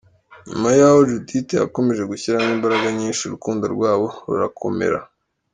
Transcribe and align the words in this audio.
Nyuma 0.47 0.69
y’aho 0.77 0.99
Judithe 1.09 1.55
yakomeje 1.57 2.03
gushyiramo 2.11 2.49
imbaraga 2.57 2.87
nyinshi 2.99 3.21
urukundo 3.23 3.63
rwabo 3.75 4.07
rurakomera. 4.27 4.99